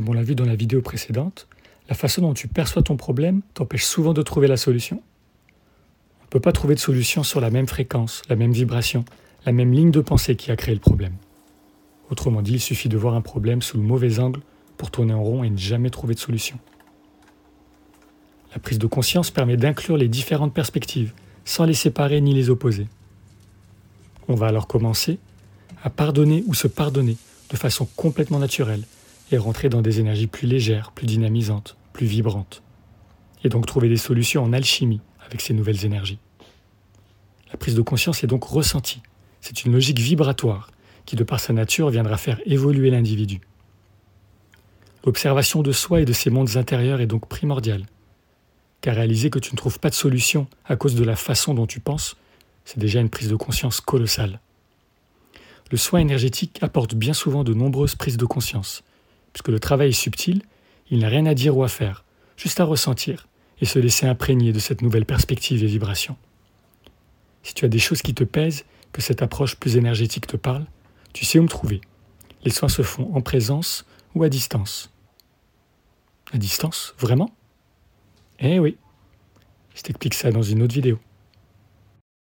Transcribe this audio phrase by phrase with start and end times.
[0.00, 1.46] Comme on l'a vu dans la vidéo précédente,
[1.90, 5.02] la façon dont tu perçois ton problème t'empêche souvent de trouver la solution.
[6.20, 9.04] On ne peut pas trouver de solution sur la même fréquence, la même vibration,
[9.44, 11.12] la même ligne de pensée qui a créé le problème.
[12.08, 14.40] Autrement dit, il suffit de voir un problème sous le mauvais angle
[14.78, 16.58] pour tourner en rond et ne jamais trouver de solution.
[18.54, 21.12] La prise de conscience permet d'inclure les différentes perspectives,
[21.44, 22.86] sans les séparer ni les opposer.
[24.28, 25.18] On va alors commencer
[25.84, 27.18] à pardonner ou se pardonner
[27.50, 28.84] de façon complètement naturelle
[29.30, 32.62] et rentrer dans des énergies plus légères, plus dynamisantes, plus vibrantes.
[33.44, 36.18] Et donc trouver des solutions en alchimie avec ces nouvelles énergies.
[37.50, 39.02] La prise de conscience est donc ressentie.
[39.40, 40.70] C'est une logique vibratoire
[41.06, 43.40] qui, de par sa nature, viendra faire évoluer l'individu.
[45.04, 47.86] L'observation de soi et de ses mondes intérieurs est donc primordiale,
[48.80, 51.66] car réaliser que tu ne trouves pas de solution à cause de la façon dont
[51.66, 52.16] tu penses,
[52.64, 54.40] c'est déjà une prise de conscience colossale.
[55.70, 58.82] Le soin énergétique apporte bien souvent de nombreuses prises de conscience,
[59.32, 60.42] puisque le travail est subtil,
[60.90, 62.04] il n'a rien à dire ou à faire,
[62.36, 63.28] juste à ressentir
[63.60, 66.16] et se laisser imprégner de cette nouvelle perspective et vibration.
[67.42, 70.66] Si tu as des choses qui te pèsent, que cette approche plus énergétique te parle,
[71.12, 71.80] tu sais où me trouver.
[72.44, 74.90] Les soins se font en présence ou à distance.
[76.32, 77.30] À distance Vraiment?
[78.38, 78.76] Eh oui.
[79.74, 80.98] Je t'explique ça dans une autre vidéo.